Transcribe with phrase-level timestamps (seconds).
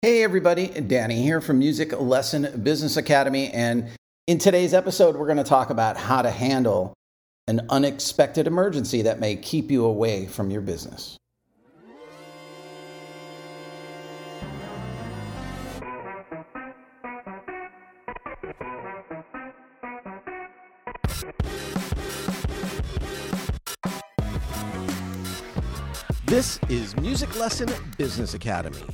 [0.00, 3.50] Hey, everybody, Danny here from Music Lesson Business Academy.
[3.50, 3.88] And
[4.28, 6.94] in today's episode, we're going to talk about how to handle
[7.48, 11.16] an unexpected emergency that may keep you away from your business.
[26.24, 28.84] This is Music Lesson Business Academy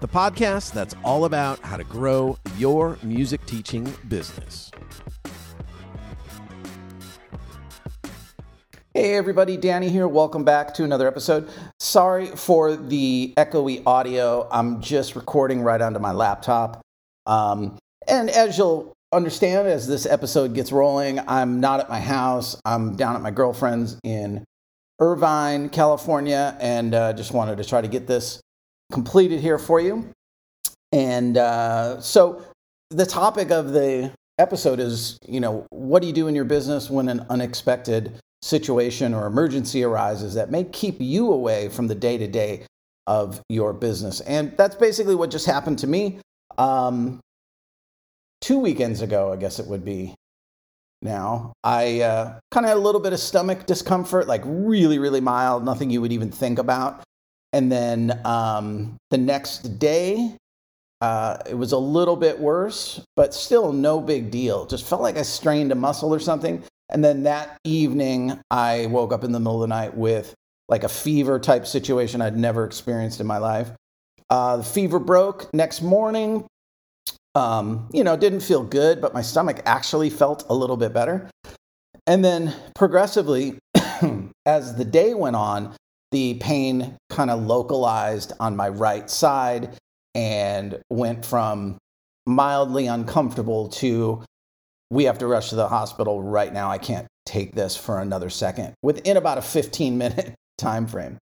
[0.00, 4.70] the podcast that's all about how to grow your music teaching business.
[8.94, 10.08] Hey everybody, Danny here.
[10.08, 11.48] Welcome back to another episode.
[11.80, 14.48] Sorry for the echoey audio.
[14.50, 16.80] I'm just recording right onto my laptop.
[17.26, 17.76] Um,
[18.06, 22.60] and as you'll understand, as this episode gets rolling, I'm not at my house.
[22.64, 24.44] I'm down at my girlfriend's in
[25.00, 28.40] Irvine, California, and uh, just wanted to try to get this
[28.92, 30.10] completed here for you.
[30.92, 32.42] And uh, so
[32.90, 36.88] the topic of the episode is, you know, what do you do in your business
[36.88, 42.16] when an unexpected situation or emergency arises that may keep you away from the day
[42.16, 42.64] to day
[43.06, 44.20] of your business?
[44.22, 46.20] And that's basically what just happened to me.
[46.56, 47.20] Um,
[48.40, 50.14] two weekends ago, I guess it would be
[51.00, 55.20] now, I uh, kind of had a little bit of stomach discomfort, like really, really
[55.20, 57.04] mild, nothing you would even think about.
[57.52, 60.36] And then um, the next day,
[61.00, 64.66] uh, it was a little bit worse, but still no big deal.
[64.66, 66.62] Just felt like I strained a muscle or something.
[66.90, 70.34] And then that evening, I woke up in the middle of the night with
[70.68, 73.70] like a fever type situation I'd never experienced in my life.
[74.30, 76.46] Uh, the fever broke next morning.
[77.34, 81.30] Um, you know, didn't feel good, but my stomach actually felt a little bit better.
[82.06, 83.58] And then progressively,
[84.46, 85.74] as the day went on,
[86.12, 89.76] the pain kind of localized on my right side
[90.14, 91.78] and went from
[92.26, 94.22] mildly uncomfortable to
[94.90, 96.70] we have to rush to the hospital right now.
[96.70, 101.18] I can't take this for another second within about a 15 minute time frame.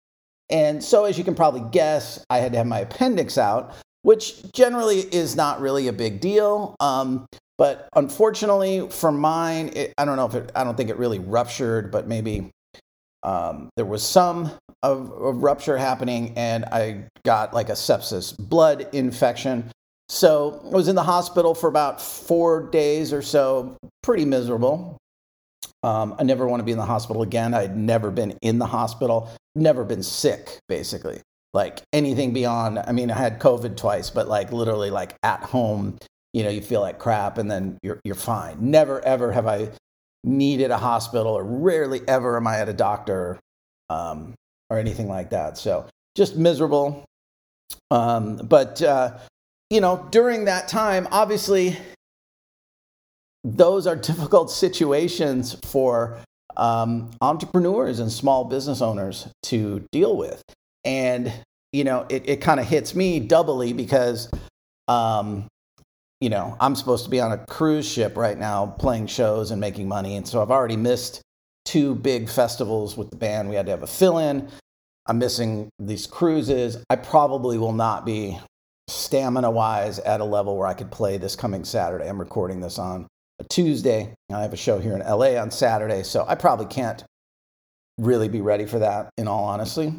[0.50, 4.52] And so, as you can probably guess, I had to have my appendix out, which
[4.52, 6.76] generally is not really a big deal.
[6.80, 7.26] Um,
[7.58, 11.20] but unfortunately, for mine, it, I don't know if it, I don't think it really
[11.20, 12.52] ruptured, but maybe
[13.24, 14.52] um, there was some
[14.82, 19.72] of, of rupture happening, and I got like a sepsis blood infection.
[20.10, 24.98] So I was in the hospital for about four days or so, pretty miserable.
[25.82, 27.54] Um, I never want to be in the hospital again.
[27.54, 31.22] I'd never been in the hospital, never been sick, basically.
[31.54, 35.98] Like anything beyond, I mean, I had COVID twice, but like literally like at home,
[36.34, 38.58] you know, you feel like crap and then you're, you're fine.
[38.60, 39.70] Never, ever have I
[40.24, 43.40] needed a hospital, or rarely ever am I at a doctor
[43.90, 44.34] um,
[44.70, 45.58] or anything like that.
[45.58, 47.06] So just miserable.
[47.92, 49.18] Um, but, uh,
[49.70, 51.78] you know, during that time, obviously,
[53.44, 56.18] those are difficult situations for
[56.56, 60.44] um, entrepreneurs and small business owners to deal with.
[60.86, 61.32] And,
[61.72, 64.30] you know, it, it kind of hits me doubly because
[64.88, 65.48] um,
[66.24, 69.60] you know, I'm supposed to be on a cruise ship right now playing shows and
[69.60, 70.16] making money.
[70.16, 71.22] And so I've already missed
[71.66, 73.50] two big festivals with the band.
[73.50, 74.48] We had to have a fill in.
[75.06, 76.78] I'm missing these cruises.
[76.90, 78.40] I probably will not be
[78.88, 82.08] stamina wise at a level where I could play this coming Saturday.
[82.08, 83.06] I'm recording this on
[83.40, 84.14] a Tuesday.
[84.32, 86.04] I have a show here in LA on Saturday.
[86.04, 87.04] So I probably can't
[87.98, 89.94] really be ready for that, in all honesty.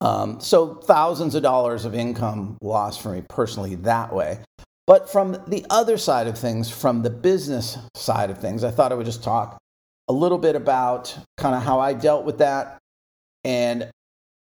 [0.00, 4.38] Um, so thousands of dollars of income lost for me personally that way.
[4.86, 8.92] But from the other side of things, from the business side of things, I thought
[8.92, 9.58] I would just talk
[10.08, 12.78] a little bit about kind of how I dealt with that
[13.44, 13.90] and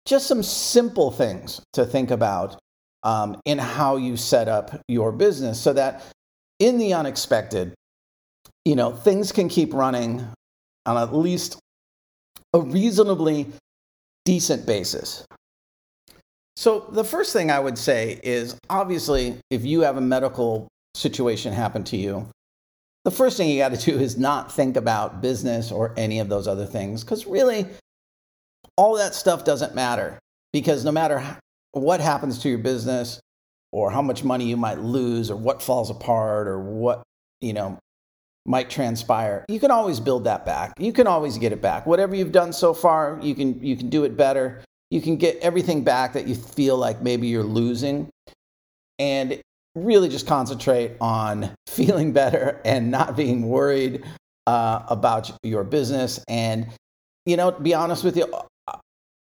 [0.05, 2.57] just some simple things to think about
[3.03, 6.03] um, in how you set up your business so that
[6.59, 7.73] in the unexpected,
[8.65, 10.27] you know, things can keep running
[10.85, 11.57] on at least
[12.53, 13.47] a reasonably
[14.25, 15.25] decent basis.
[16.55, 21.51] So, the first thing I would say is obviously, if you have a medical situation
[21.51, 22.27] happen to you,
[23.03, 26.29] the first thing you got to do is not think about business or any of
[26.29, 27.65] those other things because really,
[28.77, 30.17] all that stuff doesn't matter
[30.53, 31.23] because no matter
[31.71, 33.19] what happens to your business
[33.71, 37.03] or how much money you might lose or what falls apart or what,
[37.41, 37.77] you know,
[38.45, 40.73] might transpire, you can always build that back.
[40.79, 41.85] You can always get it back.
[41.85, 45.37] Whatever you've done so far, you can you can do it better you can get
[45.37, 48.09] everything back that you feel like maybe you're losing
[48.99, 49.41] and
[49.75, 54.03] really just concentrate on feeling better and not being worried
[54.47, 56.23] uh, about your business.
[56.27, 56.67] And
[57.25, 58.31] you know to be honest with you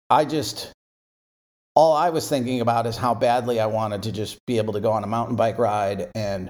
[0.09, 0.71] i just
[1.75, 4.79] all I was thinking about is how badly I wanted to just be able to
[4.79, 6.49] go on a mountain bike ride and,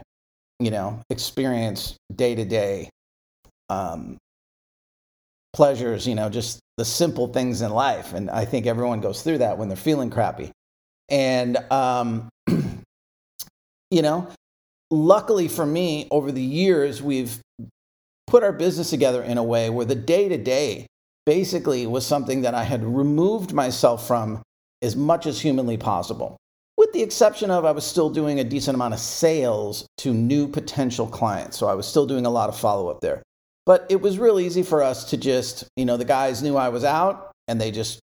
[0.59, 2.89] you know, experience day to day
[5.55, 8.13] pleasures, you know, just the simple things in life.
[8.13, 10.51] And I think everyone goes through that when they're feeling crappy.
[11.07, 12.27] And, um,
[13.89, 14.27] you know,
[14.91, 17.39] luckily for me, over the years, we've
[18.27, 20.87] put our business together in a way where the day to day
[21.25, 24.43] basically was something that I had removed myself from
[24.81, 26.35] as much as humanly possible.
[26.77, 30.49] With the exception of, I was still doing a decent amount of sales to new
[30.49, 31.57] potential clients.
[31.57, 33.23] So I was still doing a lot of follow up there.
[33.65, 36.69] But it was real easy for us to just, you know, the guys knew I
[36.69, 37.99] was out and they just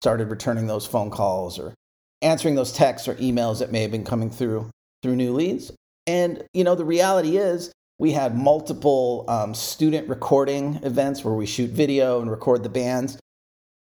[0.00, 1.74] started returning those phone calls or
[2.22, 4.70] answering those texts or emails that may have been coming through
[5.02, 5.70] through new leads.
[6.06, 11.46] And, you know, the reality is we had multiple um, student recording events where we
[11.46, 13.18] shoot video and record the bands.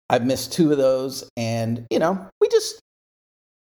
[0.08, 1.28] I've missed two of those.
[1.36, 2.80] And, you know, we just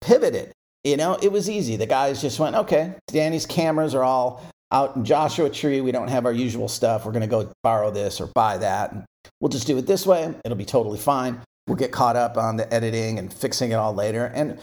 [0.00, 0.52] pivoted.
[0.84, 1.76] You know, it was easy.
[1.76, 4.42] The guys just went, okay, Danny's cameras are all
[4.72, 5.80] out in Joshua Tree.
[5.80, 7.04] We don't have our usual stuff.
[7.04, 8.92] We're going to go borrow this or buy that.
[8.92, 9.04] And
[9.40, 10.34] we'll just do it this way.
[10.44, 11.40] It'll be totally fine.
[11.66, 14.26] We'll get caught up on the editing and fixing it all later.
[14.34, 14.58] And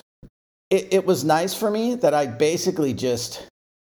[0.70, 3.48] it, it was nice for me that I basically just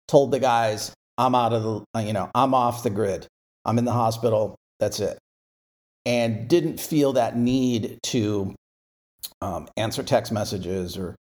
[0.09, 3.27] told the guys, I'm out of the, you know, I'm off the grid.
[3.65, 4.57] I'm in the hospital.
[4.79, 5.19] That's it.
[6.07, 8.55] And didn't feel that need to
[9.43, 11.15] um, answer text messages or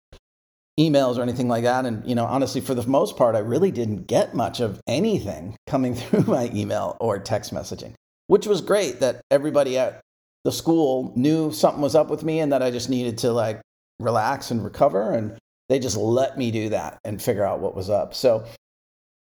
[0.79, 1.87] emails or anything like that.
[1.87, 5.57] And, you know, honestly, for the most part, I really didn't get much of anything
[5.67, 7.95] coming through my email or text messaging,
[8.27, 10.01] which was great that everybody at
[10.45, 13.61] the school knew something was up with me and that I just needed to like
[13.99, 15.13] relax and recover.
[15.13, 15.39] And
[15.69, 18.15] they just let me do that and figure out what was up.
[18.15, 18.45] So,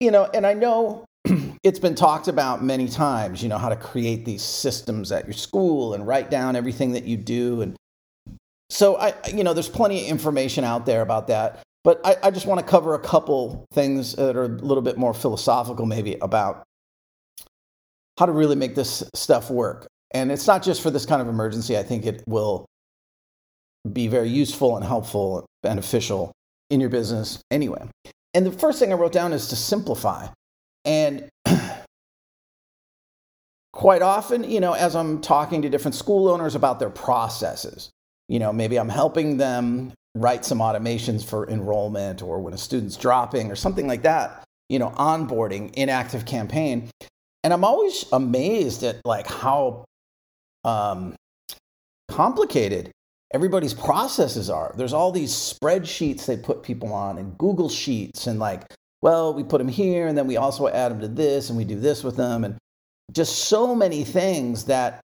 [0.00, 1.04] you know, and I know
[1.62, 5.32] it's been talked about many times, you know, how to create these systems at your
[5.32, 7.76] school and write down everything that you do and
[8.70, 12.30] so I, you know, there's plenty of information out there about that, but I, I
[12.30, 16.16] just want to cover a couple things that are a little bit more philosophical, maybe
[16.20, 16.64] about
[18.18, 19.86] how to really make this stuff work.
[20.10, 21.78] And it's not just for this kind of emergency.
[21.78, 22.66] I think it will
[23.90, 26.32] be very useful and helpful, and beneficial
[26.70, 27.88] in your business anyway.
[28.34, 30.28] And the first thing I wrote down is to simplify.
[30.84, 31.28] And
[33.72, 37.90] quite often, you know, as I'm talking to different school owners about their processes,
[38.28, 42.96] you know, maybe I'm helping them write some automations for enrollment or when a student's
[42.96, 46.88] dropping or something like that, you know, onboarding in ActiveCampaign.
[47.44, 49.84] And I'm always amazed at like how
[50.64, 51.14] um,
[52.10, 52.90] complicated
[53.32, 54.74] everybody's processes are.
[54.76, 58.64] There's all these spreadsheets they put people on and Google Sheets and like,
[59.02, 61.64] well, we put them here and then we also add them to this and we
[61.64, 62.56] do this with them and
[63.12, 65.00] just so many things that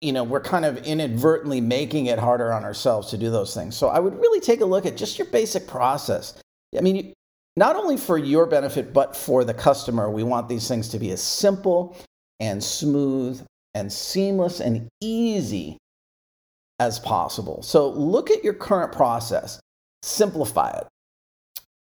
[0.00, 3.76] you know, we're kind of inadvertently making it harder on ourselves to do those things.
[3.76, 6.40] So I would really take a look at just your basic process.
[6.76, 7.12] I mean,
[7.56, 11.10] not only for your benefit, but for the customer, we want these things to be
[11.10, 11.96] as simple
[12.40, 13.44] and smooth
[13.74, 15.78] and seamless and easy
[16.78, 17.62] as possible.
[17.62, 19.60] So look at your current process,
[20.02, 20.86] simplify it.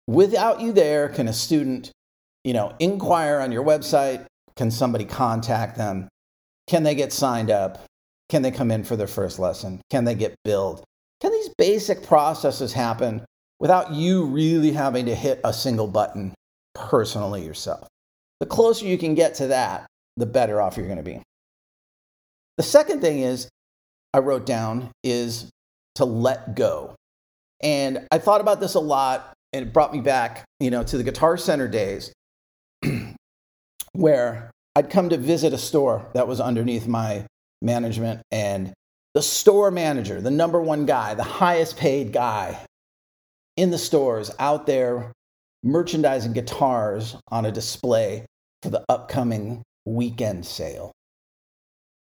[0.07, 1.93] Without you there, can a student,
[2.45, 4.27] you know, inquire on your website?
[4.57, 6.09] Can somebody contact them?
[6.73, 7.85] Can they get signed up?
[8.31, 9.83] Can they come in for their first lesson?
[9.91, 10.83] Can they get billed?
[11.21, 13.27] Can these basic processes happen
[13.61, 16.33] without you really having to hit a single button
[16.75, 17.87] personally yourself?
[18.41, 19.87] The closer you can get to that,
[20.17, 21.21] the better off you're going to be.
[22.57, 23.51] The second thing is,
[24.15, 25.51] I wrote down, is
[25.97, 26.95] to let go.
[27.63, 30.97] And I thought about this a lot, and it brought me back, you know, to
[30.97, 32.15] the Guitar Center days
[33.93, 37.27] where I'd come to visit a store that was underneath my
[37.61, 38.73] management, and
[39.15, 42.59] the store manager, the number one guy, the highest paid guy
[43.57, 45.13] in the stores out there
[45.63, 48.27] merchandising guitars on a display
[48.63, 50.93] for the upcoming weekend sale.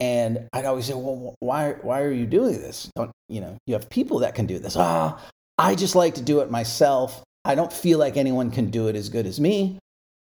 [0.01, 2.91] And I'd always say, well, why, why are you doing this?
[2.97, 4.77] Don't, you know, you have people that can do this.
[4.77, 5.21] Ah,
[5.59, 7.23] I just like to do it myself.
[7.45, 9.79] I don't feel like anyone can do it as good as me.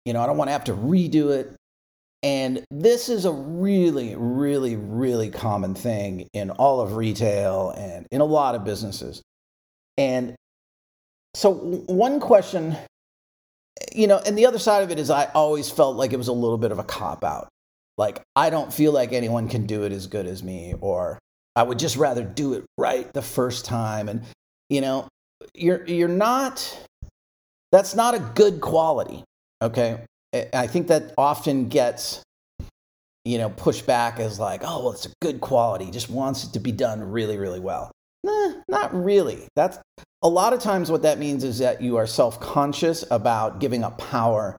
[0.04, 1.54] You know, I don't want to have to redo it.
[2.24, 8.22] And this is a really, really, really common thing in all of retail and in
[8.22, 9.20] a lot of businesses.
[9.98, 10.34] And
[11.34, 12.78] so, one question,
[13.94, 16.28] you know, and the other side of it is I always felt like it was
[16.28, 17.48] a little bit of a cop out.
[17.98, 21.18] Like, I don't feel like anyone can do it as good as me, or
[21.54, 24.08] I would just rather do it right the first time.
[24.08, 24.22] And,
[24.70, 25.08] you know,
[25.52, 26.86] you're, you're not,
[27.70, 29.22] that's not a good quality.
[29.60, 30.00] Okay.
[30.52, 32.22] I think that often gets,
[33.24, 36.52] you know, pushed back as like, oh, well, it's a good quality, just wants it
[36.54, 37.90] to be done really, really well.
[38.24, 39.46] Nah, not really.
[39.54, 39.78] That's
[40.22, 43.98] a lot of times what that means is that you are self-conscious about giving up
[43.98, 44.56] power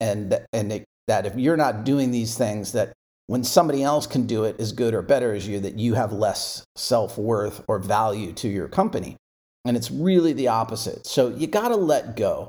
[0.00, 2.92] and and it, that if you're not doing these things that
[3.26, 6.12] when somebody else can do it as good or better as you that you have
[6.12, 9.16] less self-worth or value to your company.
[9.64, 11.06] And it's really the opposite.
[11.06, 12.48] So you got to let go.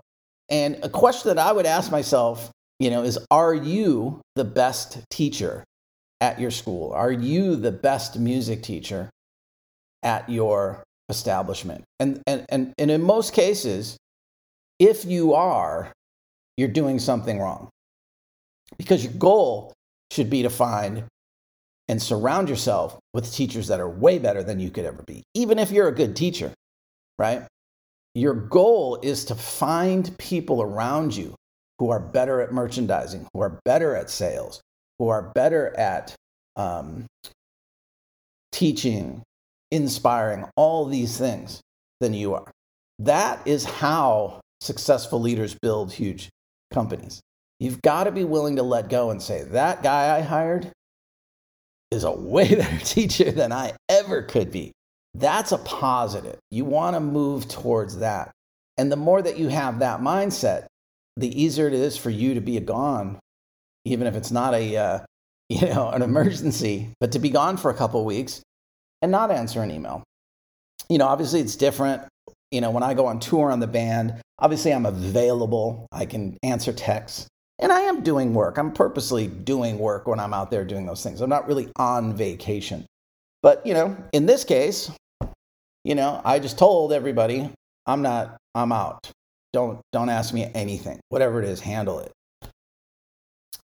[0.49, 4.99] And a question that I would ask myself, you know, is are you the best
[5.09, 5.63] teacher
[6.21, 6.91] at your school?
[6.93, 9.09] Are you the best music teacher
[10.01, 11.83] at your establishment?
[11.99, 13.97] And and and, and in most cases,
[14.79, 15.91] if you are,
[16.57, 17.69] you're doing something wrong.
[18.77, 19.73] Because your goal
[20.11, 21.05] should be to find
[21.87, 25.59] and surround yourself with teachers that are way better than you could ever be, even
[25.59, 26.51] if you're a good teacher
[27.17, 27.43] right?
[28.15, 31.35] Your goal is to find people around you
[31.83, 34.61] who are better at merchandising, who are better at sales,
[34.99, 36.15] who are better at
[36.55, 37.05] um,
[38.53, 39.21] teaching,
[39.69, 41.59] inspiring, all these things
[41.99, 42.49] than you are.
[42.99, 46.29] That is how successful leaders build huge
[46.71, 47.19] companies.
[47.59, 50.71] You've got to be willing to let go and say, that guy I hired
[51.91, 54.71] is a way better teacher than I ever could be.
[55.15, 56.39] That's a positive.
[56.49, 58.31] You want to move towards that.
[58.77, 60.67] And the more that you have that mindset,
[61.17, 63.19] the easier it is for you to be gone,
[63.85, 64.99] even if it's not a, uh,
[65.49, 68.41] you know, an emergency, but to be gone for a couple weeks
[69.01, 70.03] and not answer an email.
[70.89, 72.01] You know, obviously it's different.
[72.51, 75.87] You know, when I go on tour on the band, obviously I'm available.
[75.91, 77.27] I can answer texts.
[77.59, 78.57] And I am doing work.
[78.57, 81.21] I'm purposely doing work when I'm out there doing those things.
[81.21, 82.85] I'm not really on vacation.
[83.41, 84.91] But, you know, in this case,
[85.83, 87.49] you know, I just told everybody,
[87.85, 89.11] I'm not, I'm out.
[89.53, 90.99] Don't, don't ask me anything.
[91.09, 92.11] Whatever it is, handle it.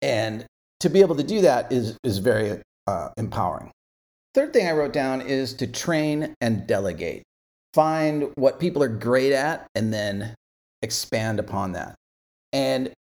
[0.02, 0.44] And
[0.80, 3.70] to be able to do that is, is very uh, empowering.
[4.34, 7.22] Third thing I wrote down is to train and delegate.
[7.72, 10.34] Find what people are great at and then
[10.82, 11.94] expand upon that.
[12.52, 12.92] And,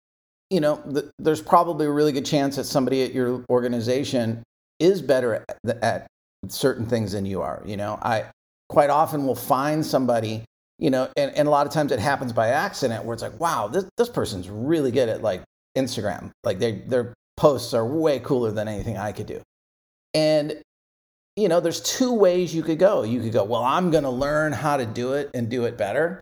[0.49, 4.43] you know, the, there's probably a really good chance that somebody at your organization
[4.79, 6.07] is better at, at
[6.49, 7.61] certain things than you are.
[7.65, 8.25] You know, I,
[8.69, 10.43] quite often we'll find somebody,
[10.79, 13.39] you know, and, and a lot of times it happens by accident where it's like,
[13.39, 15.43] wow, this, this person's really good at like
[15.77, 16.31] Instagram.
[16.43, 19.41] Like they, their posts are way cooler than anything I could do.
[20.13, 20.61] And,
[21.35, 23.03] you know, there's two ways you could go.
[23.03, 25.77] You could go, well, I'm going to learn how to do it and do it
[25.77, 26.21] better.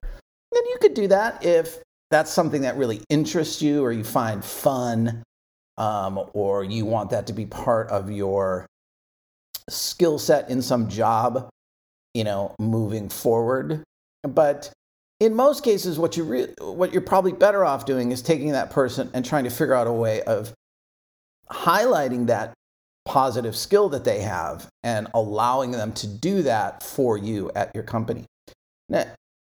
[0.51, 1.79] Then you could do that if
[2.11, 5.23] that's something that really interests you or you find fun
[5.77, 8.67] um, or you want that to be part of your
[9.69, 11.49] skill set in some job
[12.13, 13.83] you know, moving forward.
[14.23, 14.71] But
[15.19, 18.71] in most cases, what you re- what you're probably better off doing is taking that
[18.71, 20.53] person and trying to figure out a way of
[21.51, 22.53] highlighting that
[23.05, 27.83] positive skill that they have and allowing them to do that for you at your
[27.83, 28.25] company.
[28.89, 29.05] Now,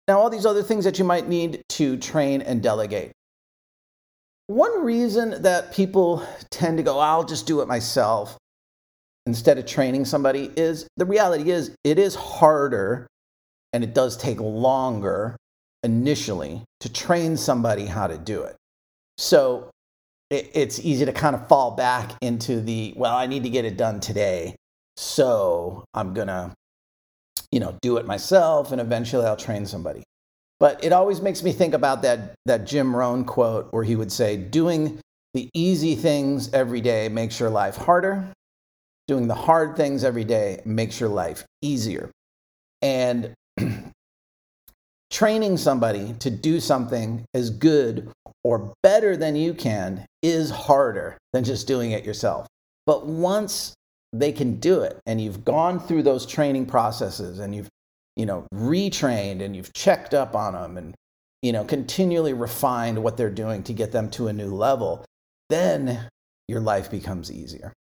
[0.07, 3.11] now all these other things that you might need to train and delegate.
[4.47, 8.37] One reason that people tend to go, I'll just do it myself,
[9.27, 13.07] instead of training somebody is the reality is it is harder
[13.73, 15.35] and it does take longer
[15.83, 18.55] initially to train somebody how to do it.
[19.17, 19.69] So
[20.29, 23.65] it, it's easy to kind of fall back into the, well, I need to get
[23.65, 24.55] it done today.
[24.95, 26.53] So I'm going to,
[27.51, 30.03] you know, do it myself and eventually I'll train somebody.
[30.59, 34.11] But it always makes me think about that, that Jim Rohn quote where he would
[34.11, 34.99] say, doing
[35.33, 38.33] the easy things every day makes your life harder
[39.07, 42.11] doing the hard things every day makes your life easier.
[42.81, 43.33] And
[45.17, 48.07] training somebody to do something as good
[48.43, 52.45] or better than you can is harder than just doing it yourself.
[52.85, 53.73] But once
[54.13, 57.67] they can do it and you've gone through those training processes and you've
[58.15, 60.93] you know retrained and you've checked up on them and
[61.41, 65.03] you know continually refined what they're doing to get them to a new level
[65.49, 66.07] then
[66.47, 67.73] your life becomes easier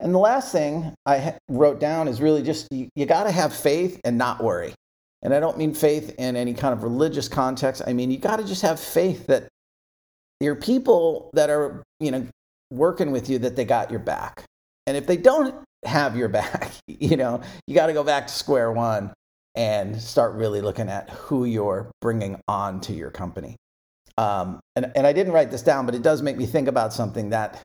[0.00, 3.52] and the last thing I wrote down is really just you, you got to have
[3.52, 4.74] faith and not worry.
[5.22, 7.82] And I don't mean faith in any kind of religious context.
[7.86, 9.48] I mean, you got to just have faith that
[10.40, 12.26] your people that are, you know,
[12.70, 14.44] working with you that they got your back.
[14.86, 18.32] And if they don't have your back, you know, you got to go back to
[18.32, 19.12] square one
[19.54, 23.56] and start really looking at who you're bringing on to your company.
[24.16, 26.92] Um, and, and I didn't write this down, but it does make me think about
[26.92, 27.60] something that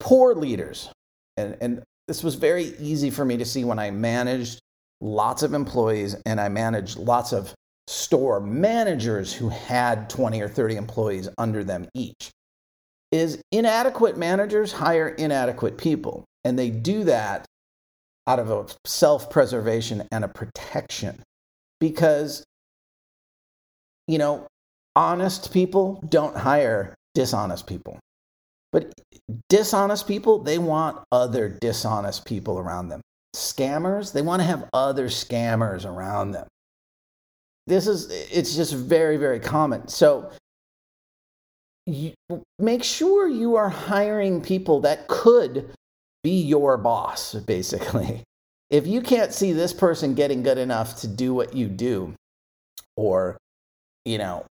[0.00, 0.90] poor leaders
[1.36, 4.60] and, and this was very easy for me to see when I managed
[5.02, 7.52] lots of employees and I managed lots of
[7.88, 12.30] store managers who had 20 or 30 employees under them each
[13.10, 17.44] is inadequate managers hire inadequate people and they do that
[18.26, 21.22] out of a self preservation and a protection.
[21.80, 22.44] Because,
[24.06, 24.46] you know,
[24.94, 27.98] honest people don't hire dishonest people.
[28.72, 28.92] But
[29.48, 33.02] dishonest people, they want other dishonest people around them.
[33.34, 36.46] Scammers, they want to have other scammers around them.
[37.66, 39.88] This is, it's just very, very common.
[39.88, 40.30] So
[41.86, 42.12] you,
[42.58, 45.70] make sure you are hiring people that could
[46.22, 48.22] be your boss, basically.
[48.70, 52.14] If you can't see this person getting good enough to do what you do,
[52.96, 53.36] or,
[54.06, 54.46] you know,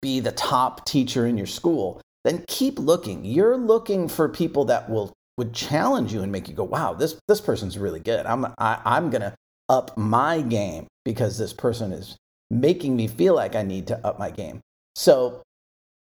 [0.00, 3.24] be the top teacher in your school, then keep looking.
[3.24, 7.16] You're looking for people that will would challenge you and make you go, "Wow, this
[7.28, 8.26] this person's really good.
[8.26, 9.34] I'm I'm gonna
[9.68, 12.16] up my game because this person is
[12.50, 14.60] making me feel like I need to up my game."
[14.94, 15.42] So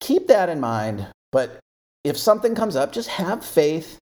[0.00, 1.08] keep that in mind.
[1.32, 1.58] But
[2.04, 3.98] if something comes up, just have faith.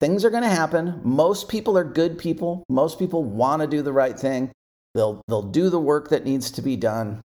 [0.00, 1.00] Things are to happen.
[1.02, 2.64] Most people are good people.
[2.68, 4.50] Most people want to do the right thing.
[4.94, 7.20] They'll they'll do the work that needs to be done,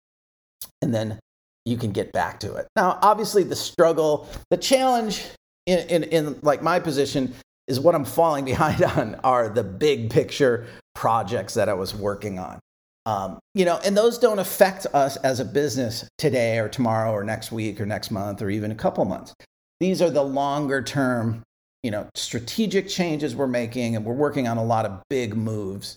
[0.81, 1.19] and then
[1.65, 2.67] you can get back to it.
[2.75, 5.25] Now, obviously, the struggle, the challenge
[5.67, 7.35] in, in, in like my position
[7.67, 12.39] is what I'm falling behind on are the big picture projects that I was working
[12.39, 12.59] on.
[13.05, 17.23] Um, you know, and those don't affect us as a business today or tomorrow or
[17.23, 19.33] next week or next month or even a couple months.
[19.79, 21.43] These are the longer term,
[21.83, 25.95] you know, strategic changes we're making, and we're working on a lot of big moves.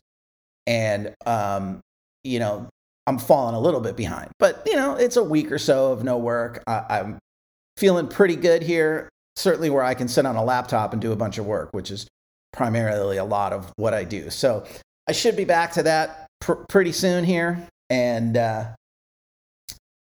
[0.66, 1.80] And, um,
[2.22, 2.68] you know,
[3.08, 6.04] I'm falling a little bit behind, but you know, it's a week or so of
[6.04, 6.62] no work.
[6.68, 7.18] I, I'm
[7.76, 9.08] feeling pretty good here.
[9.40, 11.90] Certainly, where I can sit on a laptop and do a bunch of work, which
[11.90, 12.06] is
[12.52, 14.28] primarily a lot of what I do.
[14.28, 14.66] So
[15.08, 18.66] I should be back to that pr- pretty soon here, and uh,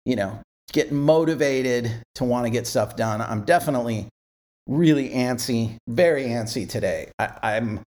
[0.05, 0.39] you know,
[0.71, 3.21] get motivated to want to get stuff done.
[3.21, 4.07] I'm definitely
[4.67, 7.11] really antsy, very antsy today.
[7.19, 7.81] I, I'm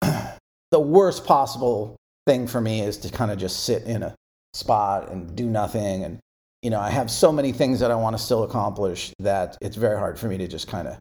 [0.00, 1.96] the worst possible
[2.26, 4.14] thing for me is to kind of just sit in a
[4.52, 6.04] spot and do nothing.
[6.04, 6.18] And,
[6.62, 9.76] you know, I have so many things that I want to still accomplish that it's
[9.76, 10.98] very hard for me to just kind of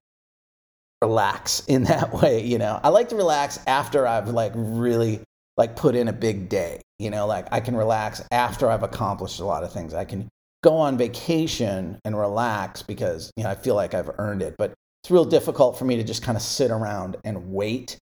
[1.01, 2.43] relax in that way.
[2.45, 5.21] You know, I like to relax after I've like really
[5.57, 6.81] like put in a big day.
[6.99, 9.93] You know, like I can relax after I've accomplished a lot of things.
[9.93, 10.29] I can
[10.63, 14.55] go on vacation and relax because, you know, I feel like I've earned it.
[14.57, 17.97] But it's real difficult for me to just kind of sit around and wait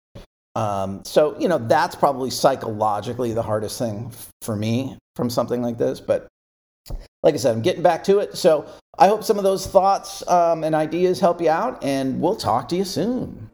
[0.58, 4.10] um, so, you know, that's probably psychologically the hardest thing
[4.42, 6.00] for me from something like this.
[6.00, 6.26] But
[7.22, 8.36] like I said, I'm getting back to it.
[8.36, 8.66] So
[8.98, 12.68] I hope some of those thoughts um, and ideas help you out, and we'll talk
[12.68, 13.50] to you soon.